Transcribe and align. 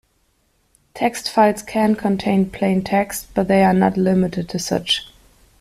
Text 0.95 1.29
files 1.29 1.61
can 1.61 1.95
contain 1.95 2.49
plain 2.49 2.81
text, 2.83 3.27
but 3.35 3.47
they 3.47 3.63
are 3.63 3.71
not 3.71 3.97
limited 3.97 4.49
to 4.49 4.57
such. 4.57 5.07